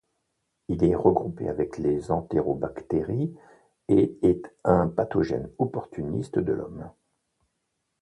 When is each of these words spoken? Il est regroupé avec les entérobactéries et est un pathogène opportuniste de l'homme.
Il 0.67 0.83
est 0.83 0.95
regroupé 0.95 1.47
avec 1.47 1.77
les 1.77 2.09
entérobactéries 2.09 3.35
et 3.87 4.17
est 4.23 4.41
un 4.63 4.87
pathogène 4.87 5.51
opportuniste 5.59 6.39
de 6.39 6.53
l'homme. 6.53 6.89